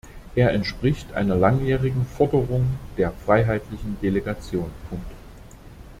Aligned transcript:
Er 0.33 0.51
entspricht 0.51 1.13
einer 1.13 1.35
langjährigen 1.35 2.07
Forderung 2.07 2.65
der 2.97 3.11
Freiheitlichen 3.11 3.97
Delegation. 4.01 4.71